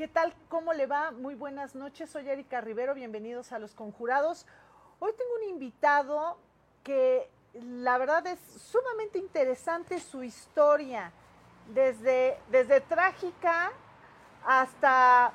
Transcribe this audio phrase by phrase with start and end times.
[0.00, 0.32] ¿Qué tal?
[0.48, 1.10] ¿Cómo le va?
[1.10, 2.08] Muy buenas noches.
[2.08, 2.94] Soy Erika Rivero.
[2.94, 4.46] Bienvenidos a Los Conjurados.
[4.98, 6.38] Hoy tengo un invitado
[6.82, 11.12] que la verdad es sumamente interesante su historia.
[11.74, 13.72] Desde, desde trágica
[14.46, 15.32] hasta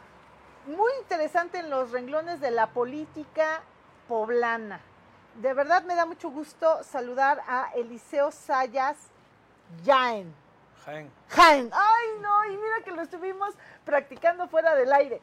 [0.66, 3.62] muy interesante en los renglones de la política
[4.08, 4.82] poblana.
[5.44, 8.98] De verdad me da mucho gusto saludar a Eliseo Sayas
[9.86, 10.34] Jaén.
[10.86, 11.12] Jaén.
[11.30, 11.70] Jaén.
[11.74, 15.22] Ay, no, y mira que lo estuvimos practicando fuera del aire.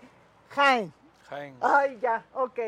[0.50, 0.92] Jaén.
[1.28, 1.56] Jaén.
[1.60, 2.58] Ay, ya, ok.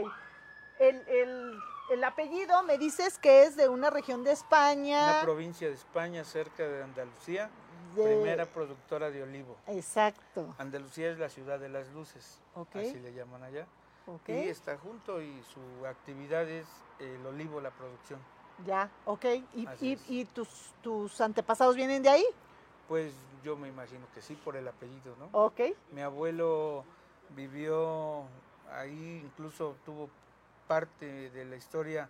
[0.79, 1.59] El, el-
[1.91, 5.11] el apellido me dices que es de una región de España.
[5.13, 7.51] Una provincia de España cerca de Andalucía,
[7.95, 9.57] de- primera productora de olivo.
[9.67, 10.55] Exacto.
[10.59, 12.77] Andalucía es la ciudad de las luces, Ok.
[12.77, 13.67] así le llaman allá.
[14.07, 14.29] Ok.
[14.31, 16.67] Y está junto y su actividad es
[17.01, 18.19] el olivo, la producción.
[18.67, 19.25] Ya, ok.
[19.55, 22.27] ¿Y, y- y tus, tus antepasados vienen de ahí?
[22.89, 25.29] Pues yo me imagino que sí, por el apellido, ¿no?
[25.33, 25.61] Ok.
[25.93, 26.85] Mi abuelo
[27.31, 28.25] vivió
[28.71, 30.11] ahí, incluso tuvo
[30.67, 32.09] parte de la historia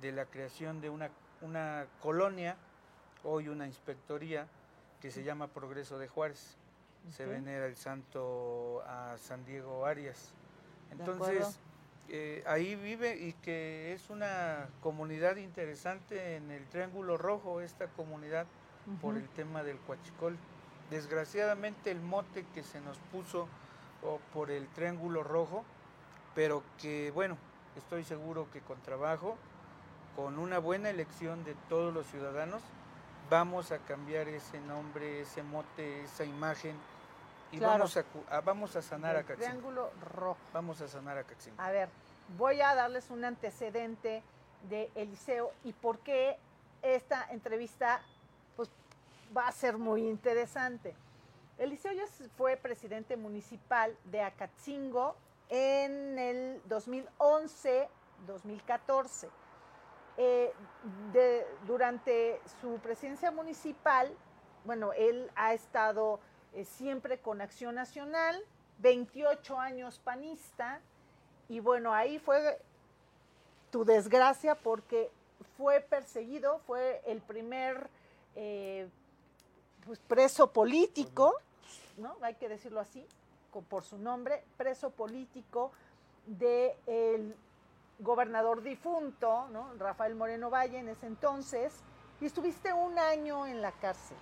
[0.00, 2.56] de la creación de una, una colonia,
[3.24, 4.46] hoy una inspectoría,
[5.00, 6.56] que se llama Progreso de Juárez.
[7.10, 10.32] Se venera el santo a San Diego Arias.
[10.92, 11.58] Entonces,
[12.08, 18.46] eh, ahí vive y que es una comunidad interesante en el Triángulo Rojo, esta comunidad
[19.00, 20.36] por el tema del Coachicol.
[20.90, 23.48] Desgraciadamente el mote que se nos puso
[24.02, 25.64] o por el Triángulo Rojo,
[26.34, 27.36] pero que bueno,
[27.76, 29.36] estoy seguro que con trabajo,
[30.16, 32.62] con una buena elección de todos los ciudadanos,
[33.30, 36.76] vamos a cambiar ese nombre, ese mote, esa imagen
[37.52, 37.72] y Claro.
[37.78, 39.38] vamos, a, vamos a sanar a Caxingo.
[39.50, 40.38] Triángulo rojo.
[40.52, 41.60] Vamos a sanar a Caxingo.
[41.60, 41.88] A ver,
[42.36, 44.22] voy a darles un antecedente
[44.68, 46.36] de Eliseo y por qué
[46.82, 48.00] esta entrevista
[49.36, 50.94] va a ser muy interesante.
[51.58, 55.16] Eliseo ya s- fue presidente municipal de Acatzingo
[55.48, 59.28] en el 2011-2014.
[60.18, 60.52] Eh,
[61.66, 64.14] durante su presidencia municipal,
[64.64, 66.20] bueno, él ha estado
[66.52, 68.42] eh, siempre con Acción Nacional,
[68.78, 70.80] 28 años panista,
[71.48, 72.60] y bueno, ahí fue
[73.70, 75.10] tu desgracia porque
[75.56, 77.88] fue perseguido, fue el primer
[78.36, 78.86] eh,
[79.84, 81.34] pues, preso político,
[81.98, 82.16] ¿no?
[82.22, 83.06] Hay que decirlo así,
[83.68, 85.72] por su nombre, preso político
[86.26, 87.34] del
[87.98, 89.74] gobernador difunto, ¿no?
[89.78, 91.72] Rafael Moreno Valle en ese entonces,
[92.20, 94.16] y estuviste un año en la cárcel.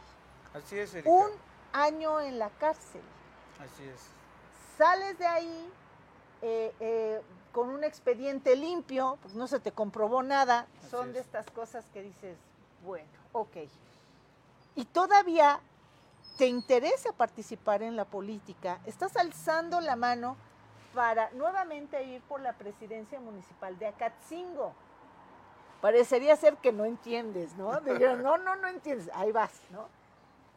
[0.54, 1.10] Así es, Erika.
[1.10, 1.30] Un
[1.72, 3.02] año en la cárcel.
[3.60, 4.06] Así es.
[4.76, 5.72] Sales de ahí
[6.42, 7.20] eh, eh,
[7.52, 10.66] con un expediente limpio, pues no se te comprobó nada.
[10.78, 11.26] Así Son de es.
[11.26, 12.36] estas cosas que dices,
[12.84, 13.56] bueno, ok.
[14.80, 15.60] Y todavía
[16.38, 20.38] te interesa participar en la política, estás alzando la mano
[20.94, 24.72] para nuevamente ir por la presidencia municipal de Acatzingo.
[25.82, 27.78] Parecería ser que no entiendes, ¿no?
[27.82, 29.86] Dirías, no, no, no entiendes, ahí vas, ¿no?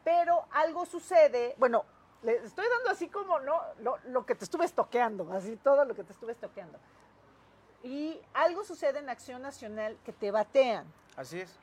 [0.06, 1.84] Pero algo sucede, bueno,
[2.22, 5.95] le estoy dando así como no lo, lo que te estuve estoqueando, así todo lo
[5.95, 6.79] que te estuve estoqueando.
[7.84, 10.85] Y algo sucede en Acción Nacional que te batean.
[11.17, 11.59] Así es.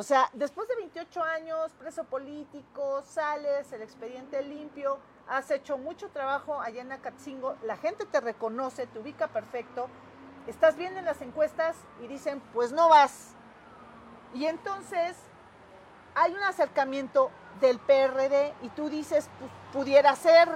[0.00, 4.98] O sea, después de 28 años, preso político, sales, el expediente limpio,
[5.28, 9.88] has hecho mucho trabajo allá en Acatzingo, la gente te reconoce, te ubica perfecto,
[10.46, 13.34] estás bien en las encuestas y dicen, pues no vas.
[14.32, 15.18] Y entonces
[16.14, 17.30] hay un acercamiento
[17.60, 20.48] del PRD y tú dices, pues pudiera ser.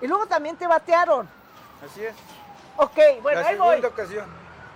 [0.00, 1.28] Y luego también te batearon.
[1.84, 2.14] Así es.
[2.76, 3.68] Ok, bueno, la ahí voy.
[3.70, 4.26] segunda ocasión.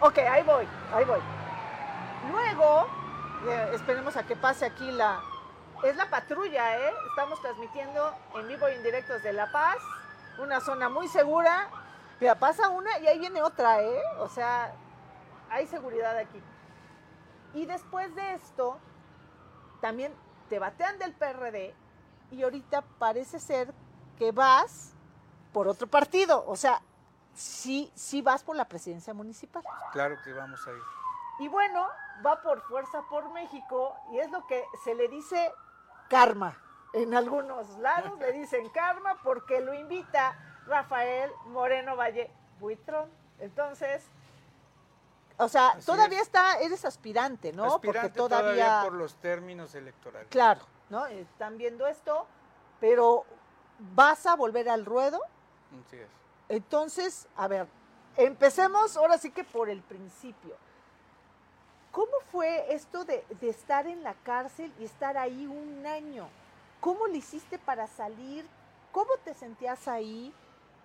[0.01, 1.21] Ok, ahí voy, ahí voy.
[2.33, 3.06] Luego,
[3.45, 5.21] eh, esperemos a que pase aquí la...
[5.83, 6.93] Es la patrulla, ¿eh?
[7.11, 9.77] Estamos transmitiendo en vivo y en directo desde La Paz,
[10.39, 11.69] una zona muy segura.
[12.19, 14.03] Mira, pasa una y ahí viene otra, ¿eh?
[14.19, 14.73] O sea,
[15.51, 16.43] hay seguridad aquí.
[17.53, 18.79] Y después de esto,
[19.81, 20.15] también
[20.49, 21.75] te batean del PRD
[22.31, 23.73] y ahorita parece ser
[24.19, 24.95] que vas
[25.53, 26.45] por otro partido.
[26.47, 26.81] O sea,
[27.35, 29.63] sí, sí vas por la presidencia municipal.
[29.93, 30.83] Claro que vamos a ir.
[31.39, 31.87] Y bueno,
[32.25, 35.53] va por Fuerza por México y es lo que se le dice
[36.09, 36.59] karma.
[36.93, 43.11] En algunos lados le dicen karma porque lo invita Rafael Moreno Valle Buitrón.
[43.39, 44.05] Entonces,
[45.37, 46.27] o sea, Así todavía es.
[46.27, 47.75] está, eres aspirante, ¿no?
[47.75, 50.29] Aspirante porque todavía, por los términos electorales.
[50.31, 51.05] claro, ¿no?
[51.07, 52.27] Están viendo esto,
[52.81, 53.25] pero
[53.95, 55.21] vas a volver al ruedo.
[55.87, 56.09] Así es.
[56.49, 57.67] Entonces, a ver,
[58.17, 60.57] empecemos ahora sí que por el principio.
[61.97, 66.29] ¿Cómo fue esto de, de estar en la cárcel y estar ahí un año?
[66.79, 68.45] ¿Cómo le hiciste para salir?
[68.93, 70.31] ¿Cómo te sentías ahí?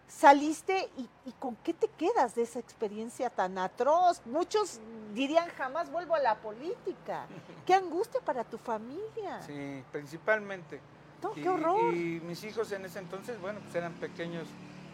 [0.07, 4.21] saliste y, y, con qué te quedas de esa experiencia tan atroz.
[4.25, 4.79] Muchos
[5.13, 7.25] dirían jamás vuelvo a la política.
[7.65, 9.41] Qué angustia para tu familia.
[9.41, 10.81] Sí, principalmente.
[11.23, 11.93] No, qué horror.
[11.93, 14.47] Y, mis hijos en ese entonces, bueno, pues eran pequeños,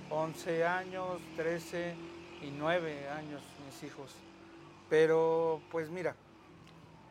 [0.09, 1.95] 11 años, 13
[2.41, 4.13] y 9 años mis hijos.
[4.89, 6.15] Pero pues mira,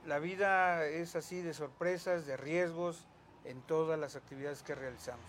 [0.06, 3.06] la vida es así de sorpresas, de riesgos
[3.44, 5.26] en todas las actividades que realizamos.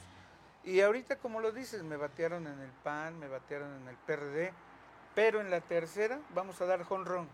[0.63, 4.53] Y ahorita, como lo dices, me batearon en el PAN, me batearon en el PRD,
[5.15, 7.27] pero en la tercera vamos a dar jonrón.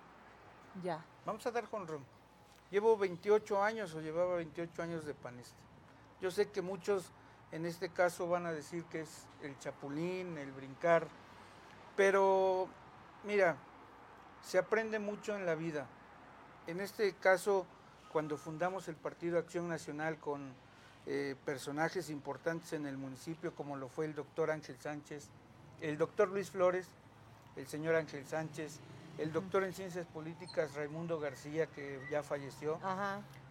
[0.84, 1.04] Ya.
[1.26, 2.06] Vamos a dar jonrón.
[2.72, 5.58] Llevo 28 años o llevaba 28 años de panista.
[6.22, 7.12] Yo sé que muchos
[7.52, 11.08] en este caso van a decir que es el chapulín, el brincar,
[11.96, 12.68] pero
[13.26, 13.58] mira,
[14.44, 15.88] se aprende mucho en la vida.
[16.68, 17.66] En este caso,
[18.12, 20.54] cuando fundamos el Partido Acción Nacional con
[21.06, 25.30] eh, personajes importantes en el municipio, como lo fue el doctor Ángel Sánchez,
[25.82, 26.88] el doctor Luis Flores,
[27.56, 28.80] el señor Ángel Sánchez,
[29.18, 32.80] el doctor en ciencias políticas Raimundo García, que ya falleció.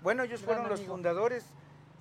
[0.02, 1.44] Bueno, ellos fueron los fundadores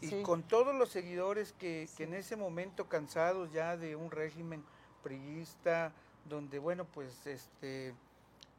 [0.02, 4.64] y con todos los seguidores que, que, en ese momento cansados ya de un régimen
[5.04, 5.92] priista,
[6.26, 7.94] donde bueno, pues este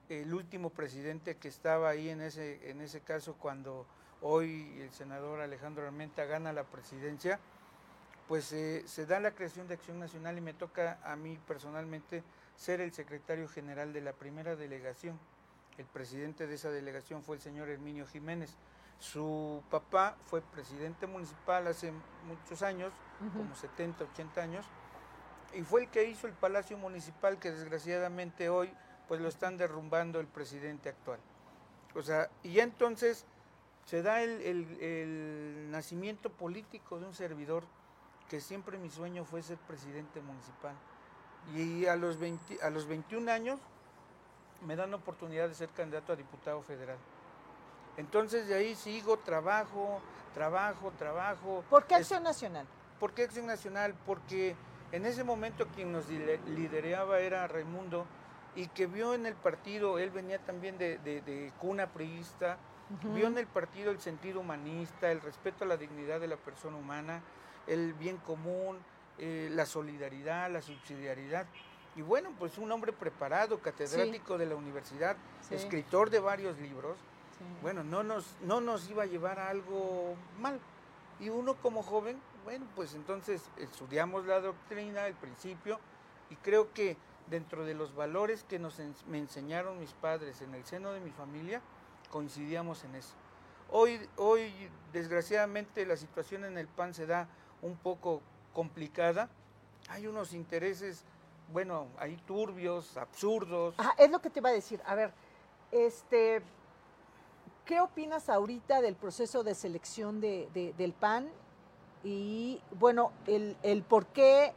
[0.08, 3.87] el último presidente que estaba ahí en ese, en ese caso cuando
[4.20, 7.38] hoy el senador Alejandro Armenta gana la presidencia,
[8.28, 12.22] pues eh, se da la creación de Acción Nacional y me toca a mí personalmente
[12.56, 15.19] ser el secretario general de la primera delegación.
[15.78, 18.56] El presidente de esa delegación fue el señor Herminio Jiménez.
[18.98, 21.93] Su papá fue presidente municipal hace
[22.26, 22.93] muchos años,
[23.37, 24.66] como 70, 80 años,
[25.55, 28.72] y fue el que hizo el Palacio Municipal que desgraciadamente hoy
[29.08, 31.19] pues lo están derrumbando el presidente actual.
[31.94, 33.26] O sea, y entonces
[33.84, 37.64] se da el, nacimiento político de un servidor
[38.28, 40.75] que siempre mi sueño fue ser presidente municipal.
[41.54, 42.19] Y a los,
[42.62, 43.60] a los 21 años
[44.66, 46.98] me dan la oportunidad de ser candidato a diputado federal.
[47.96, 50.00] Entonces de ahí sigo, trabajo,
[50.34, 51.64] trabajo, trabajo.
[51.69, 52.66] ¿Por qué Acción Nacional?
[52.98, 53.94] ¿Por qué Acción Nacional?
[54.06, 54.55] Porque
[54.93, 58.06] en ese momento quien nos lideraba era Raimundo
[58.54, 62.58] y que vio en el partido, él venía también de, cuna priista,
[63.14, 66.76] vio en el partido el sentido humanista, el respeto a la dignidad de la persona
[66.76, 67.22] humana,
[67.66, 68.78] el bien común,
[69.19, 71.46] eh, la solidaridad, la subsidiariedad.
[71.96, 75.17] Y bueno, pues un hombre preparado, catedrático de la universidad,
[75.50, 76.96] escritor de varios libros,
[77.60, 80.60] bueno, no nos, no nos iba a llevar a algo mal.
[81.20, 85.79] Y uno como joven, bueno, pues entonces estudiamos la doctrina, el principio,
[86.31, 86.96] y creo que
[87.29, 91.10] dentro de los valores que nos me enseñaron mis padres en el seno de mi
[91.10, 91.60] familia,
[92.10, 93.14] coincidíamos en eso.
[93.70, 94.52] Hoy, hoy,
[94.93, 97.26] desgraciadamente, la situación en el PAN se da
[97.62, 98.20] un poco
[98.52, 99.31] complicada.
[99.88, 101.05] Hay unos intereses,
[101.52, 103.74] bueno, hay turbios, absurdos.
[103.79, 104.81] Ah, es lo que te iba a decir.
[104.84, 105.12] A ver,
[105.70, 106.43] este,
[107.64, 111.31] ¿qué opinas ahorita del proceso de selección de, del PAN?
[112.05, 114.52] Y bueno, el, el por qué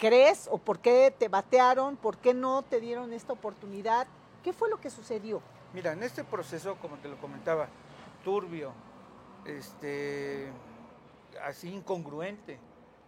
[0.00, 4.08] crees o por qué te batearon, por qué no te dieron esta oportunidad.
[4.42, 5.42] ¿Qué fue lo que sucedió?
[5.74, 7.68] Mira, en este proceso, como te lo comentaba,
[8.24, 8.72] turbio,
[9.44, 10.50] este,
[11.44, 12.58] así incongruente.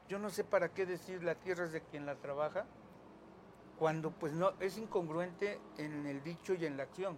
[0.09, 2.67] Yo no sé para qué decir la tierra es de quien la trabaja,
[3.79, 7.17] cuando pues no es incongruente en el dicho y en la acción.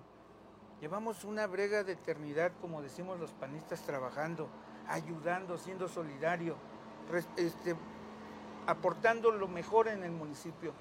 [0.81, 4.49] Llevamos una brega de eternidad, como decimos los panistas, trabajando,
[4.87, 6.57] ayudando, siendo solidario,
[7.37, 7.75] este,
[8.67, 10.73] aportando lo mejor en el municipio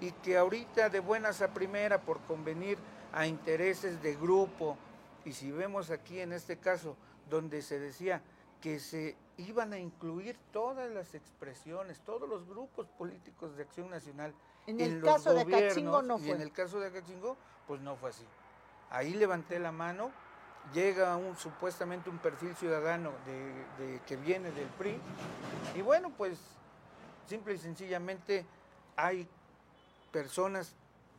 [0.00, 2.78] y que ahorita de buenas a primera por convenir
[3.12, 4.76] a intereses de grupo
[5.24, 6.96] y si vemos aquí en este caso
[7.30, 8.22] donde se decía
[8.60, 14.34] que se iban a incluir todas las expresiones, todos los grupos políticos de acción nacional
[14.66, 16.28] en el caso de Acachingo no fue.
[16.28, 17.36] Y en el caso de Acachingo,
[17.66, 18.24] pues no fue así.
[18.90, 20.12] Ahí levanté la mano,
[20.72, 25.00] llega un supuestamente un perfil ciudadano de que viene del PRI,
[25.74, 26.38] y bueno, pues
[27.26, 28.44] Simple y sencillamente
[28.96, 29.28] hay
[30.10, 30.74] personas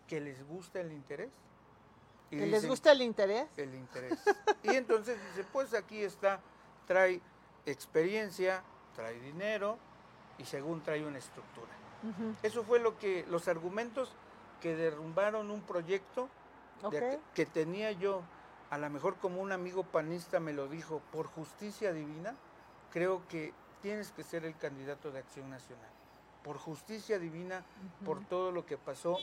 [0.07, 1.31] que les gusta el interés.
[2.29, 3.47] Y ¿Que les gusta el interés?
[3.57, 4.19] El interés.
[4.63, 6.39] y entonces dice, pues aquí está,
[6.87, 7.21] trae
[7.65, 8.63] experiencia,
[8.95, 9.77] trae dinero
[10.37, 11.71] y según trae una estructura.
[12.41, 14.11] Eso fue lo que, los argumentos
[14.61, 16.27] que derrumbaron un proyecto
[17.33, 18.23] que tenía yo,
[18.69, 22.35] a lo mejor como un amigo panista me lo dijo, por justicia divina,
[22.91, 25.92] creo que tienes que ser el candidato de Acción Nacional.
[26.43, 27.63] Por justicia divina,
[28.05, 29.17] por todo lo que pasó,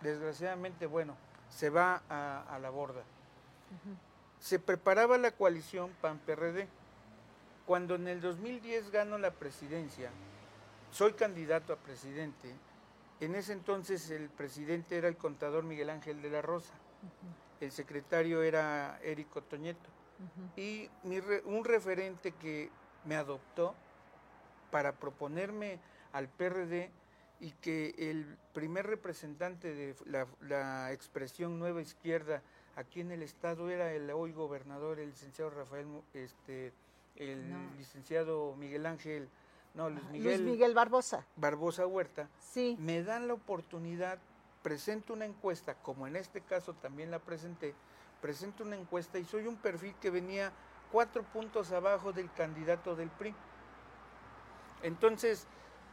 [0.00, 1.16] desgraciadamente, bueno,
[1.50, 3.02] se va a, la borda.
[4.38, 6.68] Se preparaba la coalición PAN-PRD.
[7.66, 10.10] Cuando en el 2010 gano la presidencia,
[10.90, 12.54] soy candidato a presidente,
[13.20, 16.74] En ese entonces el presidente era el contador Miguel Ángel de la Rosa,
[17.60, 19.88] el secretario era Érico Toñeto.
[20.56, 20.90] Y
[21.44, 22.70] un referente que
[23.04, 23.74] me adoptó
[24.70, 25.78] para proponerme
[26.14, 26.90] al PRD
[27.40, 29.94] y que el primer representante de
[30.40, 32.40] la, expresión Nueva Izquierda
[32.76, 36.72] aquí en el estado era el hoy gobernador, el licenciado Rafael, este,
[37.16, 39.28] el licenciado Miguel Ángel,
[39.74, 41.26] no, Luis Miguel, Luis Miguel Barbosa.
[41.34, 42.28] Barbosa Huerta.
[42.38, 42.76] Sí.
[42.78, 44.18] Me dan la oportunidad,
[44.62, 47.74] presento una encuesta, como en este caso también la presenté,
[48.22, 50.52] presento una encuesta y soy un perfil que venía
[50.92, 53.34] cuatro puntos abajo del candidato del PRI.
[54.84, 55.48] Entonces,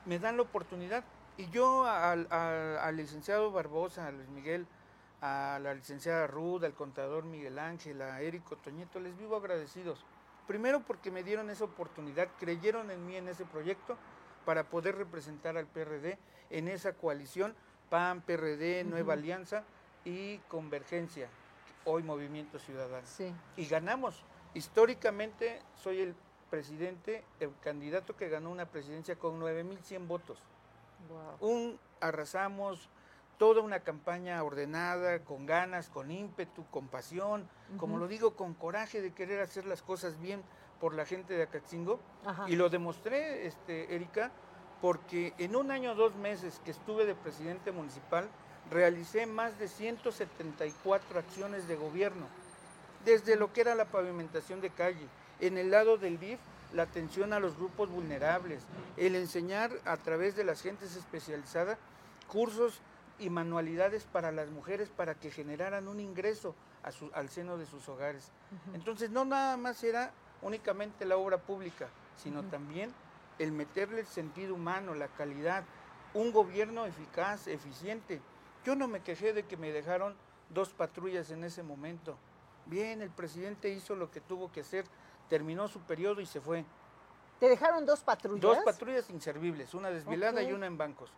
[0.05, 1.03] me dan la oportunidad,
[1.37, 4.67] y yo al, licenciado Barbosa, a Luis Miguel,
[5.21, 10.05] a la licenciada Ruda, al contador Miguel Ángel, a Érico Toñeto, les vivo agradecidos.
[10.47, 13.97] Primero porque me dieron esa oportunidad, creyeron en mí en ese proyecto
[14.45, 16.17] para poder representar al PRD
[16.49, 17.55] en esa coalición
[17.89, 19.63] PAN, PRD, Nueva Alianza
[20.03, 21.29] y Convergencia,
[21.85, 23.05] hoy Movimiento Ciudadano.
[23.55, 24.23] Y ganamos.
[24.53, 26.15] Históricamente soy el
[26.51, 30.37] presidente, el candidato que ganó una presidencia con 9.100 votos.
[31.39, 32.89] Un arrasamos
[33.39, 39.01] toda una campaña ordenada, con ganas, con ímpetu, con pasión, como lo digo, con coraje
[39.01, 40.43] de querer hacer las cosas bien
[40.79, 41.99] por la gente de Acatzingo.
[42.47, 44.29] Y lo demostré, este, Erika,
[44.79, 48.29] porque en un año, dos meses que estuve de presidente municipal,
[48.69, 52.27] realicé más de 174 acciones de gobierno,
[53.05, 55.07] desde lo que era la pavimentación de calle,
[55.41, 56.39] en el lado del DIF
[56.73, 58.63] la atención a los grupos vulnerables,
[58.95, 61.77] el enseñar a través de las gentes especializadas
[62.27, 62.79] cursos
[63.19, 66.55] y manualidades para las mujeres para que generaran un ingreso
[67.13, 68.31] al seno de sus hogares.
[68.73, 72.91] Entonces no nada más era únicamente la obra pública, sino también
[73.37, 75.63] el meterle el sentido humano, la calidad,
[76.13, 78.21] un gobierno eficaz, eficiente.
[78.65, 80.15] Yo no me quejé de que me dejaron
[80.49, 82.17] dos patrullas en ese momento.
[82.65, 84.85] Bien, el presidente hizo lo que tuvo que hacer
[85.31, 86.65] terminó su periodo y se fue.
[87.39, 88.41] ¿Te dejaron dos patrullas?
[88.41, 91.09] Dos patrullas inservibles, una desvilada y una en bancos.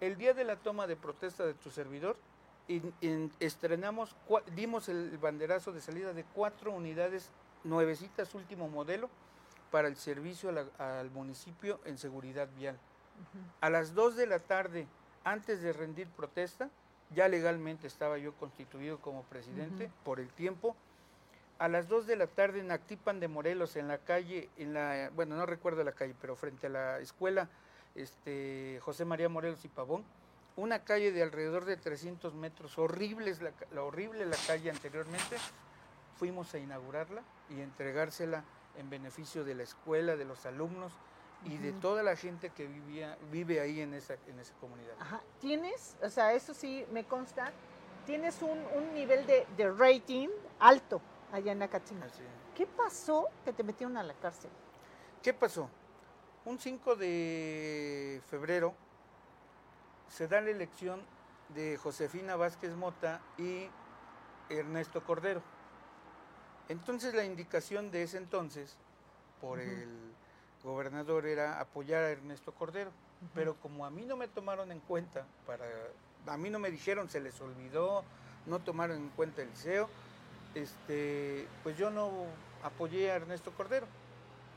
[0.00, 2.16] El día de la toma de protesta de tu servidor,
[3.38, 4.16] estrenamos,
[4.56, 7.30] dimos el banderazo de salida de cuatro unidades
[7.62, 9.10] nuevecitas, último modelo,
[9.70, 10.48] para el servicio
[10.78, 12.78] al municipio en seguridad vial.
[13.60, 14.88] A las dos de la tarde,
[15.22, 16.70] antes de rendir protesta,
[17.10, 20.74] ya legalmente estaba yo constituido como presidente por el tiempo,
[21.60, 25.10] a las 2 de la tarde en Actipan de Morelos, en la calle, en la,
[25.14, 27.50] bueno, no recuerdo la calle, pero frente a la escuela
[27.94, 30.02] este, José María Morelos y Pavón,
[30.56, 35.36] una calle de alrededor de 300 metros, horrible, la, la horrible la calle anteriormente,
[36.16, 38.42] fuimos a inaugurarla y entregársela
[38.78, 40.94] en beneficio de la escuela, de los alumnos
[41.44, 44.94] y de toda la gente que vivía, vive ahí en esa, en esa comunidad.
[44.98, 45.20] Ajá.
[45.40, 47.52] ¿Tienes, o sea, eso sí me consta,
[48.06, 51.02] tienes un, un nivel de, de rating alto?
[51.32, 52.06] Allá en Acatzingo.
[52.54, 54.50] ¿Qué pasó que te metieron a la cárcel?
[55.22, 55.68] ¿Qué pasó?
[56.44, 58.74] Un 5 de febrero
[60.08, 61.00] se da la elección
[61.54, 63.68] de Josefina Vázquez Mota y
[64.48, 65.42] Ernesto Cordero.
[66.68, 68.76] Entonces la indicación de ese entonces
[69.40, 69.88] por el
[70.62, 72.92] gobernador era apoyar a Ernesto Cordero,
[73.34, 75.64] pero como a mí no me tomaron en cuenta, para,
[76.26, 78.04] a mí no me dijeron, se les olvidó,
[78.46, 79.88] no tomaron en cuenta el liceo,
[80.54, 82.10] este, pues yo no
[82.62, 83.86] apoyé a Ernesto Cordero.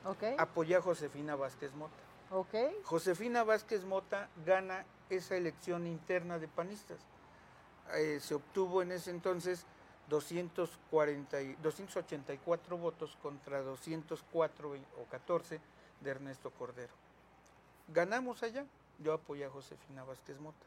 [0.06, 0.36] Okay.
[0.38, 1.94] Apoyé a Josefina Vázquez Mota.
[2.32, 2.76] Okay.
[2.84, 7.00] Josefina Vázquez Mota gana esa elección interna de panistas.
[7.96, 9.66] Eh, se obtuvo en ese entonces
[10.10, 15.60] 240, 284 votos contra 204 o 14
[16.02, 16.94] de Ernesto Cordero.
[17.88, 18.66] Ganamos allá.
[19.00, 20.66] Yo apoyé a Josefina Vázquez Mota.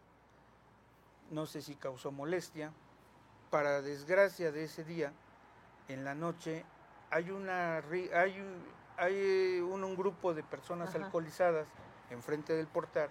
[1.30, 2.72] No sé si causó molestia,
[3.50, 5.12] para desgracia de ese día,
[5.88, 6.64] en la noche,
[7.10, 8.40] hay, una, hay,
[8.96, 11.68] hay un, grupo de personas alcoholizadas
[12.10, 13.10] enfrente del portal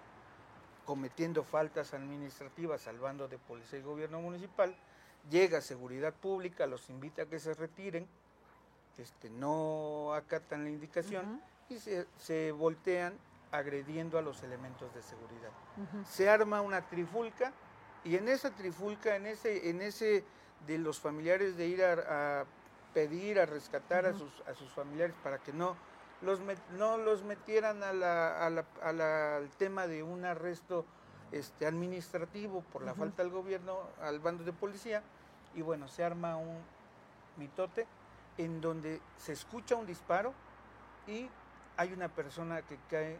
[0.84, 4.74] cometiendo faltas administrativas salvando de policía y gobierno municipal.
[5.30, 8.06] Llega seguridad pública, los invita a que se retiren,
[8.96, 13.14] este, no acatan la indicación y se, voltean
[13.50, 15.50] agrediendo a los elementos de seguridad.
[16.04, 17.52] Se arma una trifulca
[18.06, 20.24] y en esa trifulca, en ese, en ese
[20.66, 22.44] de los familiares de ir a,
[22.94, 25.76] pedir, a rescatar a, sus, a sus familiares para que no
[26.22, 26.40] los,
[26.78, 30.86] no los metieran a la, al tema de un arresto
[31.32, 35.02] este, administrativo por la falta del gobierno al bando de policía.
[35.54, 36.58] Y bueno, se arma un
[37.36, 37.86] mitote
[38.38, 40.32] en donde se escucha un disparo
[41.06, 41.28] y
[41.76, 43.18] hay una persona que cae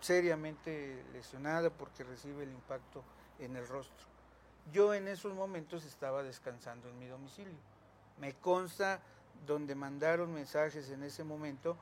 [0.00, 3.02] seriamente lesionada porque recibe el impacto
[3.38, 4.11] en el rostro.
[4.70, 7.58] Yo en esos momentos estaba descansando en mi domicilio.
[8.18, 9.00] Me consta
[9.46, 11.76] donde mandaron mensajes en ese momento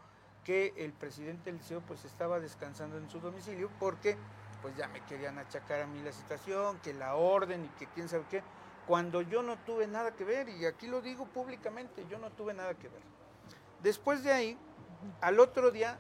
[0.45, 4.17] que el presidente del liceo pues estaba descansando en su domicilio porque
[4.63, 8.09] pues ya me querían achacar a mí la situación, que la orden y que quién
[8.09, 8.43] sabe qué,
[8.87, 12.55] cuando yo no tuve nada que ver, y aquí lo digo públicamente, yo no tuve
[12.55, 13.03] nada que ver.
[13.83, 14.59] Después de ahí,
[15.21, 15.99] al otro día,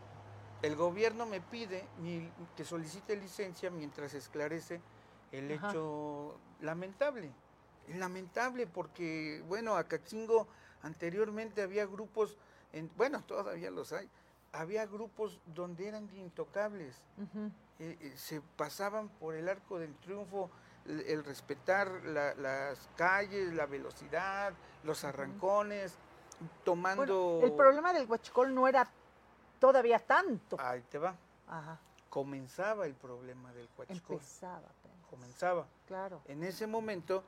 [0.63, 1.85] el gobierno me pide
[2.57, 4.81] que solicite licencia mientras esclarece
[5.33, 7.31] el hecho lamentable.
[7.89, 10.47] Lamentable porque, bueno, a Cachingo
[10.83, 12.37] anteriormente había grupos,
[12.73, 14.09] en, bueno, todavía los hay,
[14.53, 16.97] había grupos donde eran intocables.
[17.79, 20.51] Eh, eh, se pasaban por el arco del triunfo
[20.87, 25.95] el, respetar las calles, la velocidad, los arrancones,
[26.65, 27.41] tomando...
[27.43, 28.89] el problema del huachicol no era
[29.59, 30.57] todavía tanto.
[30.61, 31.15] Ahí te va.
[32.09, 34.17] Comenzaba el problema del huachicol.
[34.17, 34.69] Empezaba.
[35.11, 35.67] Comenzaba.
[35.87, 36.23] Claro.
[36.26, 37.25] En ese momento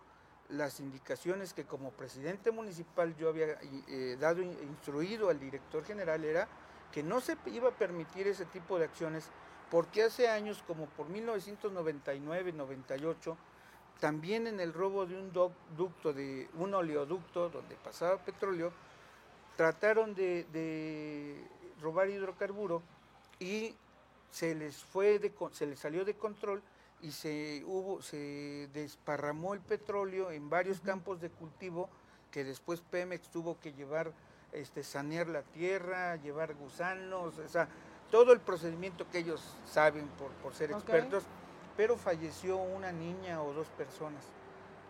[0.48, 3.58] las indicaciones que como presidente municipal yo había
[3.88, 6.48] eh, dado instruido al director general era
[6.92, 9.28] que no se iba a permitir ese tipo de acciones
[9.70, 13.34] porque hace años, como por 1999-98,
[14.00, 18.70] también en el robo de un ducto, de un oleoducto donde pasaba petróleo,
[19.56, 21.42] trataron de,
[21.80, 22.82] robar hidrocarburo
[23.40, 23.74] y
[24.30, 26.62] se les fue se les salió de control
[27.02, 31.90] y se hubo se desparramó el petróleo en varios campos de cultivo
[32.30, 34.12] que después Pemex tuvo que llevar
[34.52, 37.68] este sanear la tierra, llevar gusanos, o sea,
[38.10, 40.08] todo el procedimiento que ellos saben
[40.42, 41.24] por, ser expertos,
[41.76, 44.24] pero falleció una niña o dos personas.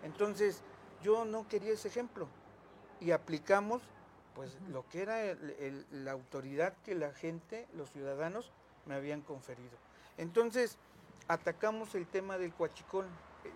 [0.03, 0.63] Entonces,
[1.03, 2.29] yo no quería ese ejemplo
[3.01, 3.83] y aplicamos
[4.35, 5.37] pues lo que era
[5.91, 8.51] la autoridad que la gente, los ciudadanos,
[8.87, 9.77] me habían conferido.
[10.17, 10.79] Entonces,
[11.33, 13.07] atacamos el tema del cuachicón.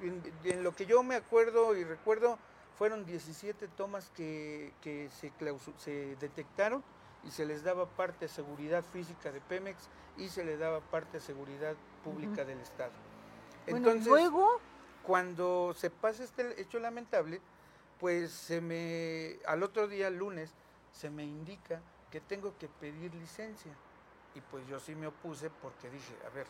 [0.02, 2.38] En, lo que yo me acuerdo y recuerdo,
[2.76, 5.32] fueron 17 tomas que, se,
[5.78, 6.82] se detectaron
[7.24, 11.18] y se les daba parte de seguridad física de Pemex y se le daba parte
[11.18, 12.92] de seguridad pública del Estado.
[13.66, 14.60] Entonces, luego
[15.02, 17.40] cuando se pasa este hecho lamentable,
[18.00, 20.52] pues se me al otro día lunes
[20.92, 23.72] se me indica que tengo que pedir licencia.
[24.34, 26.46] Y pues yo sí me opuse porque dije, a ver,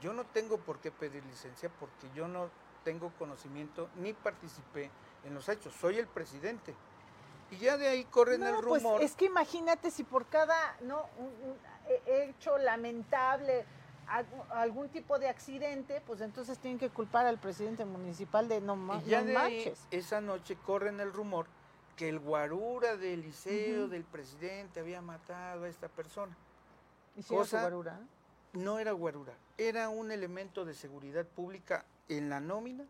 [0.00, 2.50] yo no tengo por qué pedir licencia porque yo no
[2.84, 4.90] tengo conocimiento ni participé
[5.24, 6.74] en los hechos, soy el presidente.
[7.50, 9.02] Y ya de ahí corren el pues, rumor.
[9.02, 11.56] es que imagínate si por cada no un,
[12.06, 13.64] hecho lamentable,
[14.50, 19.08] algún tipo de accidente, pues entonces tienen que culpar al presidente municipal de no, y
[19.08, 21.46] ya de Ahí, esa noche corren el rumor
[21.96, 26.36] que el guarura del liceo del presidente había matado a esta persona.
[27.16, 27.98] ¿Y si Cosa, guarura?
[28.56, 32.86] No era guarura, era un elemento de seguridad pública en la nómina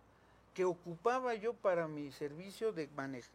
[0.55, 2.89] que ocupaba yo para mi servicio de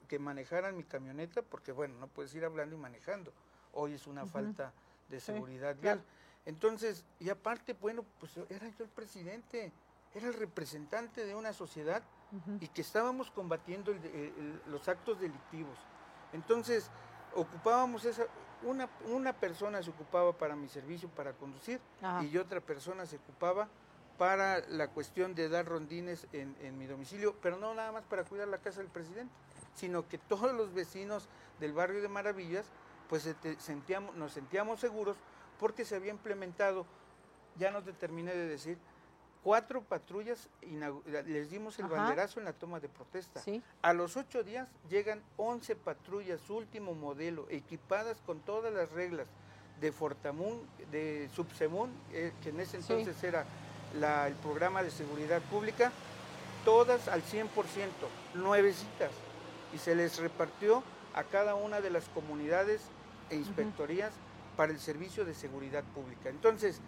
[0.07, 3.33] que manejaran mi camioneta, porque bueno, no puedes ir hablando y manejando.
[3.73, 4.71] Hoy es una falta
[5.09, 6.01] de seguridad vial.
[6.45, 9.71] Entonces, y aparte, bueno, pues era yo el presidente,
[10.15, 12.01] era el representante de una sociedad
[12.61, 13.93] y que estábamos combatiendo
[14.67, 15.77] los actos delictivos.
[16.31, 16.89] Entonces,
[17.35, 18.25] ocupábamos esa,
[18.63, 21.79] una, una persona se ocupaba para mi servicio para conducir
[22.21, 23.67] y otra persona se ocupaba
[24.17, 28.47] para la cuestión de dar rondines en, mi domicilio, pero no nada más para cuidar
[28.47, 29.33] la casa del presidente,
[29.73, 31.27] sino que todos los vecinos
[31.59, 32.65] del barrio de Maravillas,
[33.09, 35.17] pues sentíamos, nos sentíamos seguros
[35.59, 36.85] porque se había implementado,
[37.57, 38.77] ya no te terminé de decir,
[39.43, 40.47] cuatro patrullas,
[41.25, 43.41] les dimos el banderazo en la toma de protesta.
[43.81, 49.27] A los ocho días llegan once patrullas, último modelo, equipadas con todas las reglas
[49.79, 53.45] de Fortamun, de Subsemun, eh, que en ese entonces era
[54.27, 55.91] el programa de seguridad pública,
[56.63, 57.47] todas al 100%,
[58.35, 59.11] nuevecitas,
[59.73, 62.83] y se les repartió a cada una de las comunidades
[63.29, 64.13] e inspectorías
[64.55, 66.29] para el servicio de seguridad pública.
[66.29, 66.79] Entonces,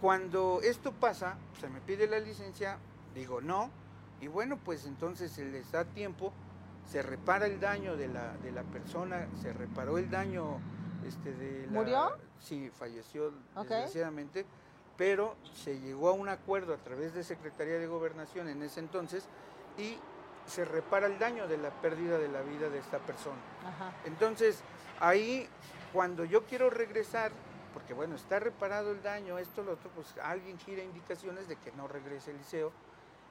[0.00, 2.78] cuando esto pasa, se me pide la licencia,
[3.14, 3.70] digo no,
[4.20, 6.32] y bueno, pues entonces se les da tiempo,
[6.90, 10.58] se repara el daño de la, de la persona, se reparó el daño
[11.06, 11.72] este, de la...
[11.72, 12.10] ¿Murió?
[12.38, 14.46] Sí, falleció desgraciadamente
[14.96, 19.28] pero se llegó a un acuerdo a través de Secretaría de Gobernación en ese entonces
[19.78, 19.98] y
[20.46, 23.40] se repara el daño de la pérdida de la vida de esta persona.
[24.04, 24.60] Entonces,
[25.00, 25.48] ahí
[25.92, 27.32] cuando yo quiero regresar,
[27.76, 31.72] porque bueno, está reparado el daño, esto, lo otro, pues alguien gira indicaciones de que
[31.72, 32.72] no regrese el liceo.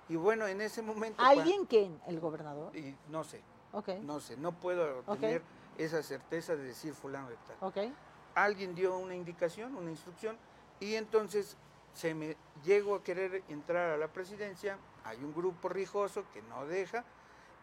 [0.07, 1.19] Y bueno, en ese momento...
[1.23, 1.99] ¿Alguien quién?
[2.05, 2.77] ¿El gobernador?
[2.77, 3.41] Y no sé.
[3.71, 3.99] Okay.
[4.01, 5.41] No sé, no puedo tener
[5.79, 7.57] esa certeza de decir fulano de tal.
[7.59, 7.91] Okay.
[8.35, 10.37] Alguien dio una indicación, una instrucción,
[10.79, 11.57] y entonces
[11.95, 16.67] se me llego a querer entrar a la presidencia, hay un grupo rijoso que no
[16.67, 17.03] deja,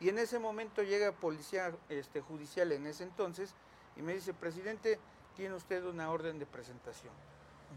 [0.01, 3.55] y en ese momento llega policía este, judicial en ese entonces
[3.95, 4.99] y me dice, presidente,
[5.37, 7.13] tiene usted una orden de presentación.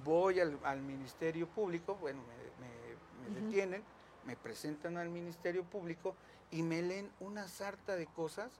[0.04, 2.22] Voy al, Ministerio Público, bueno,
[2.60, 3.84] me, detienen,
[4.26, 6.16] me presentan al Ministerio Público
[6.52, 8.52] y me leen una sarta de cosas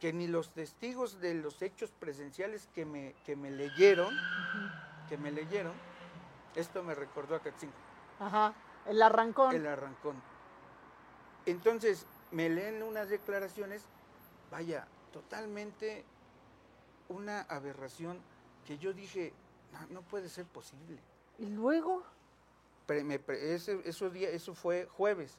[0.00, 4.12] que ni los testigos de los hechos presenciales que me, que me leyeron,
[5.08, 5.74] que me leyeron,
[6.56, 7.76] esto me recordó a Catzinco.
[8.18, 8.54] Ajá,
[8.86, 9.54] el arrancón.
[9.54, 10.16] El arrancón.
[11.46, 13.84] Entonces, me leen unas declaraciones,
[14.50, 16.04] vaya, totalmente
[17.08, 18.20] una aberración
[18.66, 19.32] que yo dije,
[19.90, 20.98] no, puede ser posible.
[21.38, 22.02] ¿Y luego?
[22.88, 25.38] eso, día, eso fue jueves.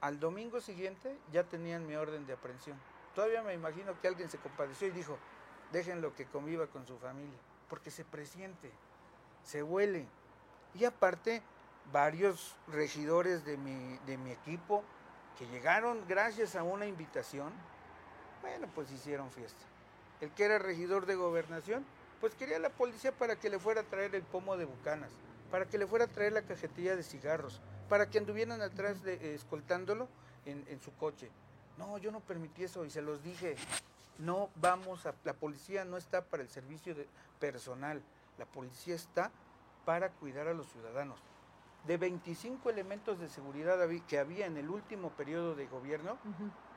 [0.00, 2.78] Al domingo siguiente ya tenían mi orden de aprehensión.
[3.14, 5.16] Todavía me imagino que alguien se compadeció y dijo,
[5.72, 8.70] déjenlo que conviva con su familia, porque se presiente,
[9.42, 10.06] se huele.
[10.74, 11.42] Y aparte,
[11.92, 14.82] varios regidores de mi, de mi equipo
[15.38, 17.52] que llegaron gracias a una invitación,
[18.42, 19.64] bueno, pues hicieron fiesta.
[20.24, 21.84] El que era regidor de gobernación,
[22.18, 25.10] pues quería la policía para que le fuera a traer el pomo de bucanas,
[25.50, 27.60] para que le fuera a traer la cajetilla de cigarros,
[27.90, 30.08] para que anduvieran atrás de, eh, escoltándolo
[30.46, 31.30] en, en, su coche.
[31.76, 33.56] No, yo no permití eso y se los dije.
[34.16, 37.06] No vamos a, la policía no está para el servicio de,
[37.38, 38.02] personal,
[38.38, 39.30] la policía está
[39.84, 41.20] para cuidar a los ciudadanos
[41.86, 46.16] de 25 elementos de seguridad que había en el último periodo de gobierno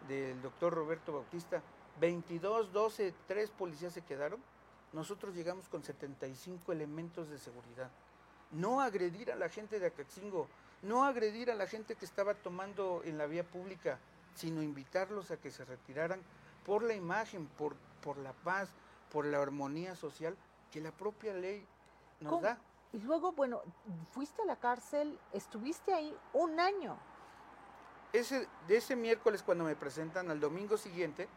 [0.07, 1.61] del doctor Roberto Bautista,
[1.99, 4.39] 22, 12, 3 policías se quedaron,
[4.93, 7.89] nosotros llegamos con 75 elementos de seguridad.
[8.51, 10.47] No agredir a la gente de Acaxingo,
[10.81, 13.99] no agredir a la gente que estaba tomando en la vía pública,
[14.35, 16.21] sino invitarlos a que se retiraran
[16.65, 18.69] por la imagen, por, por la paz,
[19.11, 20.37] por la armonía social
[20.71, 21.65] que la propia ley
[22.19, 22.59] nos da.
[22.93, 23.61] Y luego, bueno,
[24.11, 26.97] fuiste a la cárcel, estuviste ahí un año.
[28.13, 31.27] Ese, de ese miércoles cuando me presentan al domingo siguiente,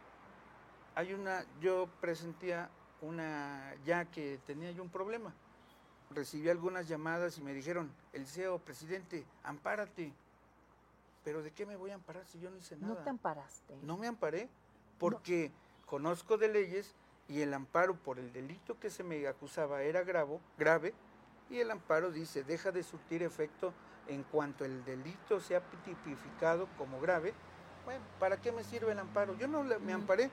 [0.94, 5.32] hay una, yo presentía una, ya que tenía yo un problema.
[6.10, 10.12] Recibí algunas llamadas y me dijeron, el CEO, presidente, ampárate.
[11.24, 12.94] Pero ¿de qué me voy a amparar si yo no hice nada?
[12.94, 13.76] No te amparaste.
[13.82, 14.48] No me amparé
[14.98, 15.52] porque
[15.86, 16.94] conozco de leyes
[17.28, 20.94] y el amparo por el delito que se me acusaba era grave, grave
[21.48, 23.72] y el amparo dice, deja de surtir efecto
[24.08, 27.34] en cuanto el delito sea tipificado como grave.
[27.84, 29.36] Bueno, ¿para qué me sirve el amparo?
[29.36, 30.30] Yo no me amparé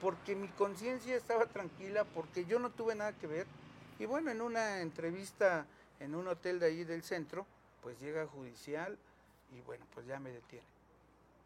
[0.00, 3.46] porque mi conciencia estaba tranquila, porque yo no tuve nada que ver.
[3.98, 5.66] Y bueno, en una entrevista
[6.00, 7.46] en un hotel de ahí del centro,
[7.82, 8.98] pues llega judicial
[9.52, 10.66] y bueno, pues ya me detiene.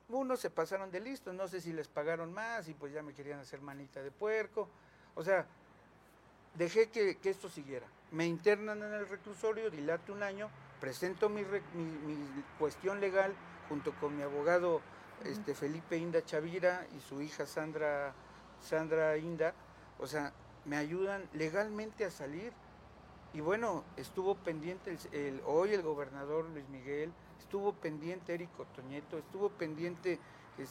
[0.09, 3.15] Unos se pasaron de listo, no sé si les pagaron más y pues ya me
[3.15, 4.69] querían hacer manita de puerco.
[5.15, 5.47] O sea,
[6.55, 7.87] dejé que, esto siguiera.
[8.13, 11.45] Me internan en el reclusorio, dilate un año, presento mi,
[12.59, 13.35] cuestión legal
[13.69, 14.83] junto con mi abogado
[15.25, 18.13] este, Felipe Inda Chavira y su hija Sandra,
[18.65, 19.55] Sandra Inda.
[19.99, 20.33] O sea,
[20.65, 22.53] me ayudan legalmente a salir.
[23.33, 29.49] Y bueno, estuvo pendiente el, hoy el gobernador Luis Miguel, estuvo pendiente Érico Toñeto, estuvo
[29.49, 30.21] pendiente...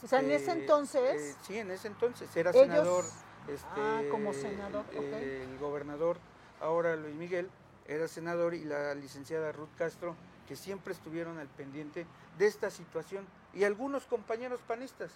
[0.02, 1.20] o sea, en ese este, entonces...
[1.20, 3.04] Eh, sí, en ese entonces era senador
[3.48, 4.84] este, ah, como senador.
[4.94, 6.16] El gobernador,
[6.60, 7.50] ahora Luis Miguel,
[7.86, 10.16] era senador y la licenciada Ruth Castro,
[10.48, 12.06] que siempre estuvieron al pendiente
[12.38, 13.26] de esta situación.
[13.52, 15.12] Y algunos compañeros panistas,